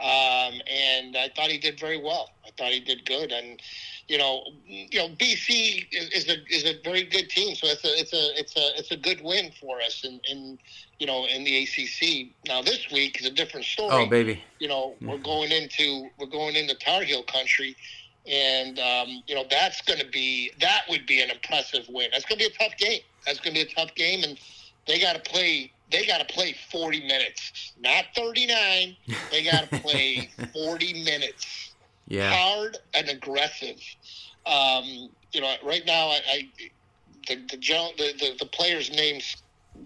Um, 0.00 0.60
and 0.66 1.14
I 1.14 1.30
thought 1.36 1.50
he 1.50 1.58
did 1.58 1.78
very 1.78 2.00
well. 2.00 2.30
I 2.46 2.50
thought 2.56 2.72
he 2.72 2.80
did 2.80 3.04
good, 3.04 3.32
and 3.32 3.60
you 4.08 4.16
know, 4.16 4.44
you 4.66 4.98
know, 4.98 5.08
BC 5.08 5.86
is, 5.92 6.08
is 6.10 6.28
a 6.28 6.36
is 6.48 6.64
a 6.64 6.80
very 6.82 7.04
good 7.04 7.28
team, 7.28 7.54
so 7.54 7.66
it's 7.66 7.84
a 7.84 8.00
it's 8.00 8.12
a 8.14 8.38
it's 8.40 8.56
a 8.56 8.78
it's 8.78 8.90
a 8.92 8.96
good 8.96 9.20
win 9.22 9.52
for 9.60 9.78
us 9.82 10.02
in, 10.04 10.18
in 10.30 10.58
you 10.98 11.06
know 11.06 11.26
in 11.26 11.44
the 11.44 11.64
ACC. 11.64 12.32
Now 12.48 12.62
this 12.62 12.90
week 12.90 13.20
is 13.20 13.26
a 13.26 13.30
different 13.30 13.66
story. 13.66 13.90
Oh 13.92 14.06
baby, 14.06 14.42
you 14.58 14.68
know, 14.68 14.94
we're 15.02 15.18
going 15.18 15.52
into 15.52 16.08
we're 16.18 16.26
going 16.26 16.56
into 16.56 16.74
Tar 16.76 17.02
Heel 17.02 17.22
country, 17.24 17.76
and 18.26 18.78
um, 18.78 19.22
you 19.26 19.34
know 19.34 19.44
that's 19.50 19.82
going 19.82 20.00
to 20.00 20.08
be 20.08 20.50
that 20.60 20.84
would 20.88 21.04
be 21.06 21.20
an 21.20 21.30
impressive 21.30 21.84
win. 21.90 22.08
That's 22.10 22.24
going 22.24 22.38
to 22.38 22.48
be 22.48 22.54
a 22.54 22.58
tough 22.58 22.78
game. 22.78 23.00
That's 23.26 23.38
going 23.38 23.54
to 23.54 23.66
be 23.66 23.70
a 23.70 23.74
tough 23.74 23.94
game, 23.94 24.24
and 24.24 24.40
they 24.86 24.98
got 24.98 25.22
to 25.22 25.30
play 25.30 25.72
they 25.90 26.06
got 26.06 26.26
to 26.26 26.34
play 26.34 26.54
40 26.70 27.00
minutes, 27.00 27.72
not 27.80 28.04
39. 28.14 28.96
They 29.30 29.44
got 29.44 29.70
to 29.70 29.78
play 29.80 30.30
40 30.52 31.04
minutes. 31.04 31.72
Yeah. 32.08 32.32
Hard 32.32 32.78
and 32.94 33.08
aggressive. 33.08 33.80
Um, 34.46 35.10
you 35.32 35.40
know, 35.40 35.54
right 35.64 35.84
now, 35.86 36.08
I, 36.08 36.20
I 36.28 36.48
the, 37.28 37.36
the, 37.36 37.56
the, 37.56 38.12
the, 38.18 38.36
the 38.40 38.46
player's 38.46 38.90
name 38.90 39.20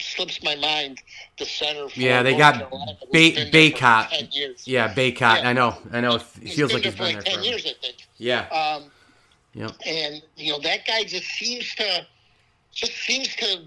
slips 0.01 0.43
my 0.43 0.57
mind. 0.57 1.01
The 1.39 1.45
center. 1.45 1.87
yeah, 1.95 2.23
they 2.23 2.37
got 2.37 2.71
ba- 2.71 3.51
Bacot. 3.51 4.65
Yeah, 4.65 4.93
Bacot. 4.95 5.21
Yeah. 5.21 5.49
I 5.49 5.53
know. 5.53 5.77
I 5.93 6.01
know. 6.01 6.17
It 6.17 6.23
feels 6.23 6.73
like 6.73 6.85
he's 6.85 6.95
been 6.95 7.15
like 7.17 7.25
there 7.25 7.35
ten 7.35 7.45
years. 7.45 7.67
I 7.67 7.75
think. 7.81 7.97
Yeah. 8.19 8.47
Um, 8.49 8.85
yeah. 9.53 9.71
And 9.87 10.23
you 10.37 10.53
know 10.53 10.61
that 10.61 10.87
guy 10.87 11.05
just 11.05 11.27
seems 11.27 11.75
to 11.77 12.07
just 12.73 12.93
seems 12.93 13.35
to 13.37 13.63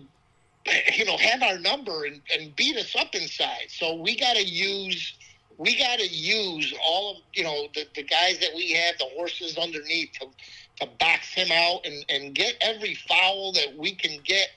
you 0.95 1.05
know, 1.05 1.17
have 1.17 1.41
our 1.43 1.59
number 1.59 2.05
and, 2.05 2.21
and 2.33 2.55
beat 2.55 2.75
us 2.77 2.95
up 2.95 3.13
inside. 3.15 3.67
So 3.69 3.95
we 3.95 4.17
got 4.17 4.35
to 4.35 4.43
use 4.43 5.13
we 5.57 5.75
got 5.77 5.97
to 5.97 6.07
use 6.07 6.73
all 6.85 7.11
of 7.11 7.17
you 7.33 7.43
know 7.43 7.67
the, 7.73 7.85
the 7.95 8.03
guys 8.03 8.39
that 8.39 8.51
we 8.55 8.73
have, 8.73 8.97
the 8.97 9.09
horses 9.15 9.57
underneath 9.57 10.11
to 10.19 10.27
to 10.79 10.87
box 10.99 11.33
him 11.33 11.51
out 11.51 11.85
and, 11.85 12.05
and 12.09 12.35
get 12.35 12.55
every 12.61 12.95
foul 13.07 13.51
that 13.53 13.75
we 13.75 13.95
can 13.95 14.19
get. 14.23 14.49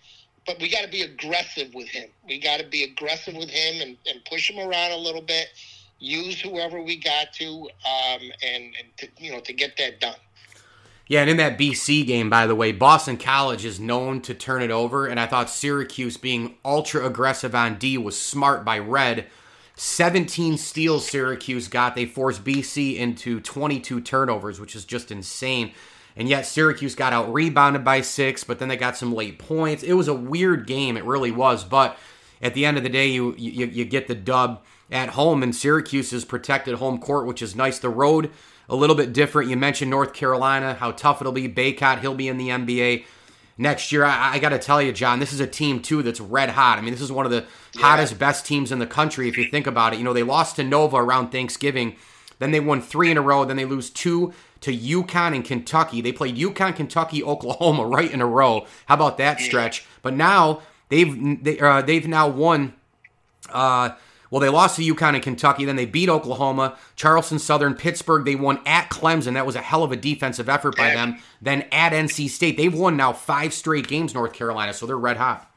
But 0.47 0.59
we 0.61 0.71
got 0.71 0.83
to 0.83 0.91
be 0.91 1.03
aggressive 1.03 1.73
with 1.75 1.89
him. 1.89 2.11
We 2.27 2.39
got 2.39 2.61
to 2.61 2.67
be 2.67 2.85
aggressive 2.85 3.35
with 3.35 3.49
him 3.51 3.81
and, 3.81 3.97
and 4.07 4.25
push 4.25 4.51
him 4.51 4.59
around 4.59 4.93
a 4.93 4.97
little 4.97 5.23
bit. 5.23 5.49
Use 5.99 6.41
whoever 6.41 6.83
we 6.83 6.97
got 6.97 7.33
to, 7.35 7.47
um, 7.47 8.21
and, 8.43 8.65
and 8.65 8.97
to, 8.99 9.09
you 9.19 9.33
know 9.33 9.41
to 9.41 9.53
get 9.53 9.77
that 9.79 10.01
done. 10.01 10.17
Yeah, 11.11 11.23
and 11.23 11.31
in 11.31 11.39
that 11.39 11.59
BC 11.59 12.07
game, 12.07 12.31
by 12.31 12.47
the 12.47 12.55
way, 12.55 12.71
Boston 12.71 13.17
College 13.17 13.65
is 13.65 13.81
known 13.81 14.21
to 14.21 14.33
turn 14.33 14.63
it 14.63 14.71
over, 14.71 15.09
and 15.09 15.19
I 15.19 15.27
thought 15.27 15.51
Syracuse 15.51 16.17
being 16.17 16.55
ultra 16.65 17.05
aggressive 17.05 17.53
on 17.53 17.79
D 17.79 17.99
was 17.99 18.17
smart 18.17 18.65
by 18.65 18.79
Red. 18.79 19.27
17 19.75 20.57
steals 20.57 21.09
Syracuse 21.09 21.67
got. 21.67 21.97
They 21.97 22.07
forced 22.07 22.45
BC 22.45 22.97
into 22.97 23.41
22 23.41 24.01
turnovers, 24.03 24.61
which 24.61 24.77
is 24.77 24.85
just 24.85 25.11
insane. 25.11 25.73
And 26.15 26.29
yet 26.29 26.47
Syracuse 26.47 26.95
got 26.95 27.13
out 27.13 27.33
rebounded 27.33 27.85
by 27.85 28.03
six, 28.03 28.45
but 28.45 28.61
then 28.61 28.69
they 28.69 28.77
got 28.77 28.97
some 28.97 29.13
late 29.13 29.41
points. 29.41 29.83
It 29.83 29.95
was 29.95 30.07
a 30.07 30.15
weird 30.15 30.69
game, 30.69 30.97
it 30.97 31.05
really 31.05 31.33
was. 31.33 31.65
But 31.65 31.99
at 32.41 32.55
the 32.55 32.65
end 32.65 32.77
of 32.77 32.85
the 32.85 32.89
day, 32.89 33.09
you 33.09 33.35
you, 33.37 33.67
you 33.67 33.85
get 33.85 34.07
the 34.07 34.15
dub 34.15 34.63
at 34.93 35.09
home, 35.09 35.43
and 35.43 35.57
Syracuse's 35.57 36.25
protected 36.25 36.77
home 36.77 36.99
court, 36.99 37.27
which 37.27 37.43
is 37.43 37.57
nice. 37.57 37.81
The 37.81 37.89
road 37.89 38.31
a 38.71 38.77
little 38.77 38.97
bit 38.97 39.13
different. 39.13 39.51
You 39.51 39.57
mentioned 39.57 39.91
North 39.91 40.15
Carolina, 40.15 40.75
how 40.75 40.93
tough 40.93 41.21
it'll 41.21 41.33
be. 41.33 41.49
Bacot, 41.49 42.01
he'll 42.01 42.15
be 42.15 42.29
in 42.29 42.39
the 42.39 42.49
NBA 42.49 43.05
next 43.59 43.91
year. 43.91 44.05
I, 44.05 44.35
I 44.35 44.39
got 44.39 44.51
to 44.51 44.59
tell 44.59 44.81
you, 44.81 44.93
John, 44.93 45.19
this 45.19 45.33
is 45.33 45.41
a 45.41 45.47
team 45.47 45.83
too 45.83 46.03
that's 46.03 46.21
red 46.21 46.51
hot. 46.51 46.79
I 46.79 46.81
mean, 46.81 46.93
this 46.93 47.01
is 47.01 47.11
one 47.11 47.27
of 47.27 47.33
the 47.33 47.45
yeah. 47.75 47.83
hottest, 47.83 48.19
best 48.19 48.47
teams 48.47 48.71
in 48.71 48.79
the 48.79 48.87
country 48.87 49.29
if 49.29 49.37
you 49.37 49.51
think 49.51 49.67
about 49.67 49.93
it. 49.93 49.99
You 49.99 50.05
know, 50.05 50.13
they 50.13 50.23
lost 50.23 50.57
to 50.57 50.65
Nova 50.65 50.97
around 50.97 51.31
Thanksgiving, 51.31 51.97
then 52.39 52.53
they 52.53 52.61
won 52.61 52.81
three 52.81 53.11
in 53.11 53.19
a 53.19 53.23
row, 53.23 53.45
then 53.45 53.57
they 53.57 53.65
lose 53.65 53.91
two 53.91 54.33
to 54.61 54.77
UConn 54.77 55.35
and 55.35 55.45
Kentucky. 55.45 56.01
They 56.01 56.13
played 56.13 56.37
UConn, 56.37 56.77
Kentucky, 56.77 57.23
Oklahoma 57.25 57.85
right 57.85 58.11
in 58.11 58.21
a 58.21 58.27
row. 58.27 58.67
How 58.87 58.95
about 58.95 59.19
that 59.19 59.41
stretch? 59.41 59.85
But 60.01 60.15
now 60.15 60.63
they've 60.91 61.43
they, 61.43 61.59
uh, 61.59 61.83
they've 61.83 62.07
now 62.07 62.29
won. 62.29 62.75
Uh, 63.49 63.91
well, 64.31 64.41
they 64.41 64.49
lost 64.49 64.77
to 64.77 64.83
UConn 64.83 65.15
and 65.15 65.23
Kentucky. 65.23 65.65
Then 65.65 65.77
they 65.77 65.87
beat 65.87 66.09
Oklahoma, 66.09 66.79
Charleston 66.95 67.39
Southern, 67.39 67.75
Pittsburgh. 67.75 68.25
They 68.25 68.37
won 68.37 68.61
at 68.65 68.89
Clemson. 68.89 69.35
That 69.35 69.47
was 69.47 69.57
a 69.57 69.61
hell 69.61 69.83
of 69.83 69.91
a 69.91 69.97
defensive 69.97 70.49
effort 70.49 70.77
by 70.77 70.91
them. 70.95 71.19
Then 71.43 71.63
at 71.73 71.93
NC 71.93 72.29
State. 72.31 72.57
They've 72.57 72.73
won 72.73 72.97
now 72.97 73.13
five 73.13 73.53
straight 73.53 73.89
games, 73.89 74.15
North 74.15 74.33
Carolina, 74.33 74.73
so 74.73 74.87
they're 74.87 74.97
red 74.97 75.17
hot. 75.17 75.51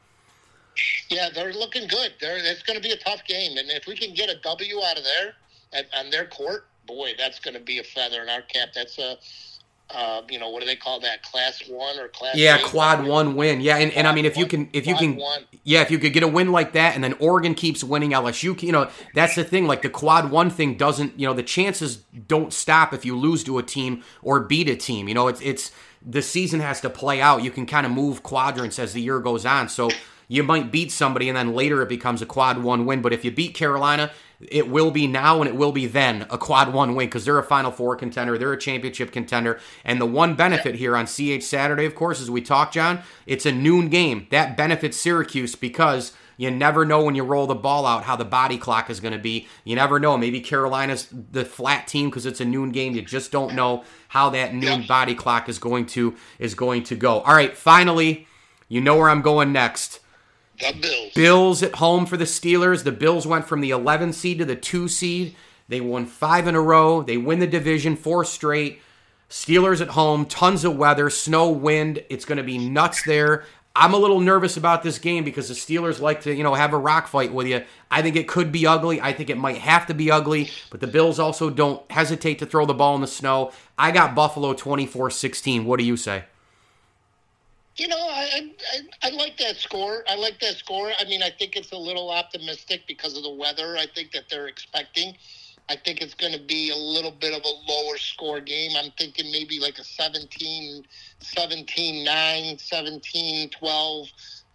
Yeah, 1.08 1.28
they're 1.32 1.52
looking 1.52 1.86
good. 1.86 2.14
They're, 2.20 2.38
it's 2.38 2.62
going 2.62 2.76
to 2.76 2.82
be 2.82 2.92
a 2.92 2.96
tough 2.96 3.24
game. 3.26 3.56
And 3.56 3.70
if 3.70 3.86
we 3.86 3.96
can 3.96 4.12
get 4.12 4.28
a 4.28 4.40
W 4.40 4.80
out 4.82 4.98
of 4.98 5.04
there 5.04 5.34
at, 5.72 5.86
on 5.96 6.10
their 6.10 6.26
court, 6.26 6.66
boy, 6.86 7.12
that's 7.16 7.38
going 7.38 7.54
to 7.54 7.60
be 7.60 7.78
a 7.78 7.84
feather 7.84 8.22
in 8.22 8.28
our 8.28 8.42
cap. 8.42 8.70
That's 8.74 8.98
a 8.98 9.16
uh, 9.90 10.22
you 10.28 10.38
know, 10.38 10.50
what 10.50 10.60
do 10.60 10.66
they 10.66 10.76
call 10.76 10.98
that? 11.00 11.22
Class 11.22 11.62
one 11.68 11.98
or 11.98 12.08
class? 12.08 12.36
Yeah, 12.36 12.56
eight? 12.56 12.64
quad 12.64 13.06
one 13.06 13.36
win. 13.36 13.60
Yeah, 13.60 13.76
and, 13.76 13.92
and 13.92 14.06
I 14.06 14.14
mean 14.14 14.24
if 14.24 14.36
you 14.36 14.46
can 14.46 14.68
if 14.72 14.86
you 14.86 14.96
can 14.96 15.16
one. 15.16 15.44
yeah, 15.62 15.82
if 15.82 15.90
you 15.90 15.98
could 15.98 16.12
get 16.12 16.22
a 16.22 16.28
win 16.28 16.52
like 16.52 16.72
that 16.72 16.94
and 16.94 17.04
then 17.04 17.14
Oregon 17.20 17.54
keeps 17.54 17.84
winning 17.84 18.10
LSU, 18.10 18.60
you 18.62 18.72
know, 18.72 18.90
that's 19.14 19.34
the 19.34 19.44
thing 19.44 19.66
like 19.66 19.82
the 19.82 19.90
quad 19.90 20.30
one 20.30 20.50
thing 20.50 20.76
doesn't, 20.76 21.18
you 21.18 21.26
know, 21.26 21.34
the 21.34 21.42
chances 21.42 21.98
don't 22.26 22.52
stop 22.52 22.94
if 22.94 23.04
you 23.04 23.16
lose 23.16 23.44
to 23.44 23.58
a 23.58 23.62
team 23.62 24.02
or 24.22 24.40
beat 24.40 24.68
a 24.68 24.76
team. 24.76 25.06
You 25.06 25.14
know, 25.14 25.28
it's 25.28 25.40
it's 25.42 25.70
the 26.04 26.22
season 26.22 26.60
has 26.60 26.80
to 26.80 26.90
play 26.90 27.20
out. 27.20 27.42
You 27.42 27.50
can 27.50 27.66
kind 27.66 27.86
of 27.86 27.92
move 27.92 28.22
quadrants 28.22 28.78
as 28.78 28.94
the 28.94 29.02
year 29.02 29.20
goes 29.20 29.44
on. 29.46 29.68
So 29.68 29.90
you 30.28 30.42
might 30.42 30.72
beat 30.72 30.90
somebody 30.92 31.28
and 31.28 31.36
then 31.36 31.54
later 31.54 31.82
it 31.82 31.88
becomes 31.88 32.22
a 32.22 32.26
quad 32.26 32.62
one 32.62 32.86
win, 32.86 33.02
but 33.02 33.12
if 33.12 33.24
you 33.24 33.30
beat 33.30 33.54
Carolina, 33.54 34.10
it 34.40 34.68
will 34.68 34.90
be 34.90 35.06
now 35.06 35.40
and 35.40 35.48
it 35.48 35.56
will 35.56 35.72
be 35.72 35.86
then 35.86 36.26
a 36.30 36.38
quad 36.38 36.72
one 36.72 36.94
win 36.94 37.06
because 37.06 37.24
they're 37.24 37.38
a 37.38 37.44
Final 37.44 37.70
Four 37.70 37.96
contender, 37.96 38.36
they're 38.36 38.52
a 38.52 38.58
championship 38.58 39.12
contender, 39.12 39.60
and 39.84 40.00
the 40.00 40.06
one 40.06 40.34
benefit 40.34 40.74
here 40.76 40.96
on 40.96 41.06
CH 41.06 41.42
Saturday, 41.42 41.84
of 41.84 41.94
course, 41.94 42.20
as 42.20 42.30
we 42.30 42.40
talk, 42.40 42.72
John, 42.72 43.00
it's 43.26 43.46
a 43.46 43.52
noon 43.52 43.88
game. 43.88 44.26
That 44.30 44.56
benefits 44.56 44.96
Syracuse 44.96 45.54
because 45.54 46.12
you 46.36 46.50
never 46.50 46.84
know 46.84 47.02
when 47.04 47.14
you 47.14 47.22
roll 47.22 47.46
the 47.46 47.54
ball 47.54 47.86
out 47.86 48.04
how 48.04 48.16
the 48.16 48.24
body 48.24 48.58
clock 48.58 48.90
is 48.90 49.00
going 49.00 49.12
to 49.12 49.18
be. 49.18 49.46
You 49.62 49.76
never 49.76 50.00
know. 50.00 50.16
Maybe 50.16 50.40
Carolina's 50.40 51.08
the 51.10 51.44
flat 51.44 51.86
team 51.86 52.10
because 52.10 52.26
it's 52.26 52.40
a 52.40 52.44
noon 52.44 52.72
game. 52.72 52.94
You 52.94 53.02
just 53.02 53.30
don't 53.30 53.54
know 53.54 53.84
how 54.08 54.30
that 54.30 54.54
noon 54.54 54.84
body 54.86 55.14
clock 55.14 55.48
is 55.48 55.58
going 55.58 55.86
to 55.86 56.16
is 56.38 56.54
going 56.54 56.82
to 56.84 56.96
go. 56.96 57.20
All 57.20 57.34
right, 57.34 57.56
finally, 57.56 58.26
you 58.68 58.80
know 58.80 58.96
where 58.96 59.10
I'm 59.10 59.22
going 59.22 59.52
next. 59.52 60.00
The 60.58 60.72
Bills. 60.80 61.12
Bills 61.14 61.62
at 61.62 61.76
home 61.76 62.06
for 62.06 62.16
the 62.16 62.24
Steelers. 62.24 62.84
The 62.84 62.92
Bills 62.92 63.26
went 63.26 63.46
from 63.46 63.60
the 63.60 63.70
11 63.70 64.12
seed 64.12 64.38
to 64.38 64.44
the 64.44 64.56
2 64.56 64.88
seed. 64.88 65.36
They 65.68 65.80
won 65.80 66.06
five 66.06 66.46
in 66.46 66.54
a 66.54 66.60
row. 66.60 67.02
They 67.02 67.16
win 67.16 67.38
the 67.38 67.46
division 67.46 67.96
four 67.96 68.24
straight. 68.24 68.80
Steelers 69.30 69.80
at 69.80 69.88
home, 69.88 70.26
tons 70.26 70.64
of 70.64 70.76
weather, 70.76 71.10
snow, 71.10 71.50
wind. 71.50 72.04
It's 72.08 72.24
going 72.24 72.38
to 72.38 72.44
be 72.44 72.58
nuts 72.58 73.02
there. 73.02 73.44
I'm 73.76 73.92
a 73.92 73.98
little 73.98 74.20
nervous 74.20 74.56
about 74.56 74.84
this 74.84 75.00
game 75.00 75.24
because 75.24 75.48
the 75.48 75.54
Steelers 75.54 75.98
like 75.98 76.20
to, 76.22 76.32
you 76.32 76.44
know, 76.44 76.54
have 76.54 76.72
a 76.72 76.78
rock 76.78 77.08
fight 77.08 77.32
with 77.32 77.48
you. 77.48 77.64
I 77.90 78.02
think 78.02 78.14
it 78.14 78.28
could 78.28 78.52
be 78.52 78.66
ugly. 78.66 79.00
I 79.00 79.12
think 79.12 79.30
it 79.30 79.36
might 79.36 79.58
have 79.58 79.86
to 79.86 79.94
be 79.94 80.12
ugly, 80.12 80.50
but 80.70 80.80
the 80.80 80.86
Bills 80.86 81.18
also 81.18 81.50
don't 81.50 81.90
hesitate 81.90 82.38
to 82.38 82.46
throw 82.46 82.66
the 82.66 82.74
ball 82.74 82.94
in 82.94 83.00
the 83.00 83.08
snow. 83.08 83.50
I 83.76 83.90
got 83.90 84.14
Buffalo 84.14 84.54
24-16. 84.54 85.64
What 85.64 85.80
do 85.80 85.84
you 85.84 85.96
say? 85.96 86.24
You 87.76 87.88
know, 87.88 87.98
I, 87.98 88.52
I 88.72 89.08
I 89.08 89.10
like 89.10 89.36
that 89.38 89.56
score. 89.56 90.04
I 90.08 90.14
like 90.14 90.38
that 90.40 90.54
score. 90.54 90.92
I 90.98 91.04
mean, 91.04 91.22
I 91.22 91.30
think 91.30 91.56
it's 91.56 91.72
a 91.72 91.76
little 91.76 92.10
optimistic 92.10 92.82
because 92.86 93.16
of 93.16 93.24
the 93.24 93.34
weather. 93.34 93.76
I 93.76 93.86
think 93.92 94.12
that 94.12 94.28
they're 94.30 94.46
expecting. 94.46 95.16
I 95.68 95.76
think 95.76 96.02
it's 96.02 96.14
going 96.14 96.32
to 96.32 96.40
be 96.40 96.70
a 96.70 96.76
little 96.76 97.10
bit 97.10 97.32
of 97.32 97.42
a 97.42 97.72
lower 97.72 97.96
score 97.96 98.40
game. 98.40 98.72
I'm 98.76 98.90
thinking 98.98 99.32
maybe 99.32 99.58
like 99.58 99.78
a 99.78 99.84
17, 99.84 100.84
17 101.20 102.04
9, 102.04 102.58
17 102.58 103.50
12 103.50 104.08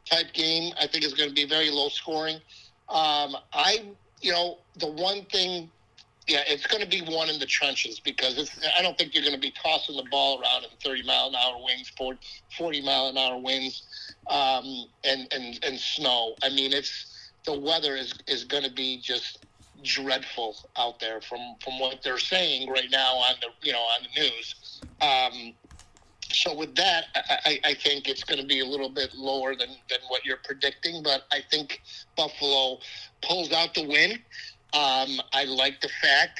type 0.05 0.33
game. 0.33 0.73
I 0.79 0.87
think 0.87 1.03
it's 1.03 1.13
going 1.13 1.29
to 1.29 1.35
be 1.35 1.45
very 1.45 1.71
low 1.71 1.89
scoring. 1.89 2.35
Um, 2.87 3.35
I, 3.53 3.85
you 4.21 4.31
know, 4.31 4.59
the 4.77 4.87
one 4.87 5.25
thing 5.25 5.69
yeah, 6.29 6.43
it's 6.47 6.67
going 6.67 6.83
to 6.83 6.87
be 6.87 7.01
one 7.01 7.27
in 7.29 7.39
the 7.39 7.45
trenches 7.47 7.99
because 7.99 8.51
I 8.77 8.83
don't 8.83 8.95
think 8.97 9.15
you're 9.15 9.23
going 9.23 9.33
to 9.33 9.41
be 9.41 9.51
tossing 9.51 9.97
the 9.97 10.05
ball 10.11 10.39
around 10.39 10.63
in 10.63 10.69
30 10.83 11.03
mile 11.03 11.29
an 11.29 11.35
hour 11.35 11.57
winds, 11.63 11.89
40, 11.89 12.19
40 12.55 12.81
mile 12.83 13.07
an 13.07 13.17
hour 13.17 13.39
winds, 13.39 14.13
um, 14.29 14.85
and, 15.03 15.27
and, 15.33 15.59
and 15.63 15.79
snow. 15.79 16.35
I 16.43 16.49
mean, 16.49 16.71
it's 16.71 17.31
the 17.45 17.59
weather 17.59 17.95
is, 17.95 18.13
is 18.27 18.43
going 18.43 18.63
to 18.63 18.71
be 18.71 18.99
just 19.01 19.45
dreadful 19.83 20.55
out 20.77 20.99
there 20.99 21.19
from, 21.19 21.39
from 21.63 21.79
what 21.79 22.03
they're 22.03 22.19
saying 22.19 22.69
right 22.69 22.91
now 22.91 23.15
on 23.15 23.35
the, 23.41 23.47
you 23.65 23.73
know, 23.73 23.79
on 23.79 24.01
the 24.03 24.21
news. 24.21 24.81
Um, 25.01 25.53
so 26.31 26.53
with 26.53 26.75
that, 26.75 27.05
I, 27.45 27.59
I 27.63 27.73
think 27.73 28.07
it's 28.07 28.23
going 28.23 28.39
to 28.39 28.45
be 28.45 28.59
a 28.59 28.65
little 28.65 28.89
bit 28.89 29.15
lower 29.15 29.55
than, 29.55 29.69
than 29.89 29.99
what 30.09 30.25
you're 30.25 30.39
predicting, 30.43 31.01
but 31.01 31.23
I 31.31 31.41
think 31.49 31.81
Buffalo 32.15 32.79
pulls 33.21 33.51
out 33.51 33.73
the 33.73 33.87
win. 33.87 34.19
Um, 34.73 35.19
I 35.33 35.45
like 35.45 35.81
the 35.81 35.89
fact, 36.01 36.39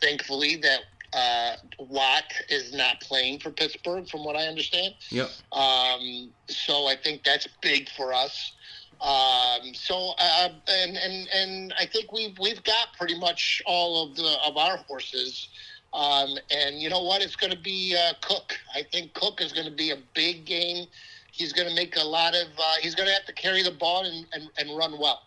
thankfully, 0.00 0.56
that 0.56 0.80
uh, 1.12 1.56
Watt 1.78 2.32
is 2.48 2.74
not 2.74 3.00
playing 3.00 3.38
for 3.38 3.50
Pittsburgh, 3.50 4.08
from 4.08 4.24
what 4.24 4.36
I 4.36 4.46
understand. 4.46 4.94
Yep. 5.10 5.30
Um, 5.52 6.30
so 6.48 6.86
I 6.86 6.96
think 7.02 7.24
that's 7.24 7.46
big 7.62 7.88
for 7.90 8.12
us. 8.12 8.52
Um, 9.00 9.74
so 9.74 10.14
uh, 10.18 10.48
and 10.68 10.96
and 10.96 11.28
and 11.32 11.74
I 11.78 11.86
think 11.86 12.12
we've 12.12 12.36
we've 12.40 12.62
got 12.64 12.88
pretty 12.98 13.16
much 13.18 13.62
all 13.64 14.04
of 14.04 14.16
the 14.16 14.36
of 14.44 14.56
our 14.56 14.78
horses. 14.88 15.48
Um, 15.94 16.36
and 16.50 16.82
you 16.82 16.90
know 16.90 17.02
what? 17.02 17.22
It's 17.22 17.36
going 17.36 17.52
to 17.52 17.58
be 17.58 17.96
uh, 17.96 18.14
Cook. 18.20 18.58
I 18.74 18.82
think 18.82 19.14
Cook 19.14 19.40
is 19.40 19.52
going 19.52 19.66
to 19.66 19.72
be 19.74 19.90
a 19.90 19.98
big 20.14 20.44
game. 20.44 20.86
He's 21.30 21.52
going 21.52 21.68
to 21.68 21.74
make 21.74 21.96
a 21.96 22.04
lot 22.04 22.34
of. 22.34 22.48
Uh, 22.58 22.74
he's 22.82 22.94
going 22.94 23.08
to 23.08 23.14
have 23.14 23.24
to 23.26 23.32
carry 23.32 23.62
the 23.62 23.70
ball 23.70 24.04
and, 24.04 24.26
and, 24.32 24.50
and 24.58 24.76
run 24.76 24.98
well. 24.98 25.22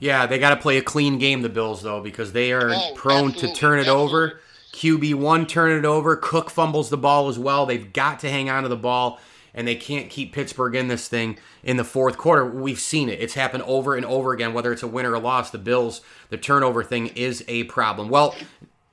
Yeah, 0.00 0.26
they 0.26 0.38
got 0.38 0.50
to 0.50 0.56
play 0.56 0.78
a 0.78 0.82
clean 0.82 1.18
game, 1.18 1.42
the 1.42 1.48
Bills, 1.48 1.82
though, 1.82 2.00
because 2.00 2.32
they 2.32 2.52
are 2.52 2.70
Oh, 2.70 2.92
prone 2.94 3.32
to 3.34 3.52
turn 3.52 3.78
it 3.78 3.88
over. 3.88 4.40
QB 4.72 5.14
one 5.16 5.46
turn 5.46 5.70
it 5.78 5.84
over. 5.84 6.16
Cook 6.16 6.48
fumbles 6.50 6.90
the 6.90 6.96
ball 6.96 7.28
as 7.28 7.38
well. 7.38 7.66
They've 7.66 7.92
got 7.92 8.20
to 8.20 8.30
hang 8.30 8.48
on 8.48 8.62
to 8.62 8.68
the 8.68 8.76
ball, 8.76 9.20
and 9.52 9.66
they 9.68 9.74
can't 9.74 10.08
keep 10.08 10.32
Pittsburgh 10.32 10.74
in 10.74 10.88
this 10.88 11.06
thing 11.08 11.38
in 11.62 11.76
the 11.76 11.84
fourth 11.84 12.16
quarter. 12.16 12.46
We've 12.46 12.80
seen 12.80 13.08
it. 13.08 13.20
It's 13.20 13.34
happened 13.34 13.64
over 13.64 13.94
and 13.96 14.06
over 14.06 14.32
again, 14.32 14.54
whether 14.54 14.72
it's 14.72 14.82
a 14.82 14.86
win 14.86 15.06
or 15.06 15.14
a 15.14 15.18
loss. 15.18 15.50
The 15.50 15.58
Bills, 15.58 16.00
the 16.30 16.38
turnover 16.38 16.82
thing 16.84 17.08
is 17.08 17.44
a 17.48 17.64
problem. 17.64 18.08
Well, 18.08 18.34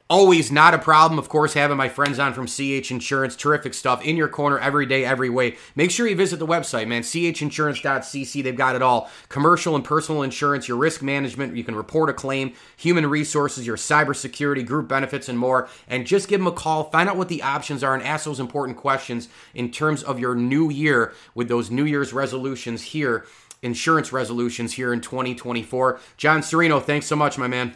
Always 0.10 0.54
not 0.54 0.74
a 0.74 0.78
problem, 0.78 1.20
of 1.20 1.28
course, 1.28 1.54
having 1.54 1.76
my 1.76 1.90
friends 1.90 2.18
on 2.18 2.34
from 2.34 2.48
CH 2.48 2.92
Insurance. 2.92 3.36
Terrific 3.36 3.74
stuff 3.74 4.02
in 4.06 4.16
your 4.16 4.30
corner 4.30 4.58
every 4.58 4.86
day, 4.86 5.04
every 5.04 5.30
way. 5.30 5.58
Make 5.76 5.92
sure 5.92 6.08
you 6.08 6.16
visit 6.16 6.40
the 6.40 6.48
website, 6.48 6.88
man. 6.88 7.02
CHinsurance.cc. 7.02 8.42
They've 8.42 8.56
got 8.56 8.78
it 8.78 8.82
all. 8.82 9.10
Commercial 9.28 9.76
and 9.76 9.84
personal 9.84 10.24
insurance, 10.24 10.70
your 10.70 10.78
risk 10.78 11.02
management. 11.02 11.58
You 11.58 11.64
can 11.66 11.76
report 11.76 12.10
a 12.10 12.14
claim, 12.14 12.54
human 12.78 13.06
resources, 13.06 13.68
your 13.68 13.76
cybersecurity, 13.76 14.66
group 14.66 14.88
benefits, 14.88 15.28
and 15.28 15.38
more. 15.38 15.68
And 15.90 16.08
just 16.08 16.30
give 16.30 16.40
them 16.40 16.48
a 16.48 16.54
call. 16.54 16.86
Find 16.86 17.10
out 17.10 17.18
what 17.18 17.28
the 17.28 17.44
options 17.44 17.84
are 17.84 17.94
and 17.94 18.02
ask 18.02 18.24
those 18.24 18.40
important 18.40 18.78
questions 18.78 19.28
in 19.54 19.72
terms 19.72 20.04
of 20.04 20.22
your 20.22 20.36
new 20.36 20.70
year 20.70 21.14
with 21.36 21.50
those 21.50 21.70
New 21.70 21.84
Year's 21.84 22.14
resolutions 22.14 22.82
here, 22.82 23.26
insurance 23.62 24.14
resolutions 24.14 24.72
here 24.72 24.94
in 24.94 25.02
2024. 25.02 26.00
John 26.16 26.42
Sereno, 26.42 26.80
thanks 26.80 27.08
so 27.08 27.18
much, 27.18 27.38
my 27.38 27.48
man. 27.48 27.76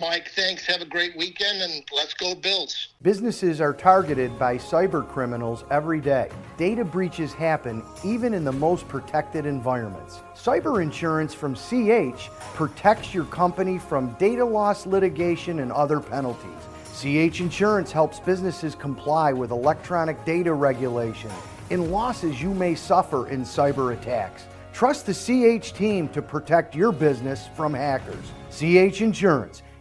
Mike, 0.00 0.30
thanks. 0.34 0.64
Have 0.66 0.80
a 0.80 0.86
great 0.86 1.14
weekend, 1.14 1.60
and 1.60 1.84
let's 1.94 2.14
go 2.14 2.34
Bills. 2.34 2.88
Businesses 3.02 3.60
are 3.60 3.74
targeted 3.74 4.38
by 4.38 4.56
cyber 4.56 5.06
criminals 5.06 5.64
every 5.70 6.00
day. 6.00 6.30
Data 6.56 6.86
breaches 6.86 7.34
happen 7.34 7.84
even 8.02 8.32
in 8.32 8.42
the 8.42 8.52
most 8.52 8.88
protected 8.88 9.44
environments. 9.44 10.20
Cyber 10.34 10.82
insurance 10.82 11.34
from 11.34 11.54
CH 11.54 12.30
protects 12.54 13.12
your 13.12 13.26
company 13.26 13.78
from 13.78 14.14
data 14.14 14.44
loss 14.44 14.86
litigation 14.86 15.58
and 15.58 15.70
other 15.70 16.00
penalties. 16.00 16.50
CH 16.94 17.40
Insurance 17.40 17.92
helps 17.92 18.20
businesses 18.20 18.74
comply 18.74 19.34
with 19.34 19.50
electronic 19.50 20.24
data 20.24 20.54
regulation 20.54 21.30
and 21.70 21.92
losses 21.92 22.40
you 22.40 22.54
may 22.54 22.74
suffer 22.74 23.28
in 23.28 23.42
cyber 23.42 23.92
attacks. 23.92 24.44
Trust 24.72 25.04
the 25.04 25.12
CH 25.60 25.74
team 25.74 26.08
to 26.08 26.22
protect 26.22 26.74
your 26.74 26.90
business 26.90 27.48
from 27.54 27.74
hackers. 27.74 28.32
CH 28.50 29.02
Insurance, 29.02 29.62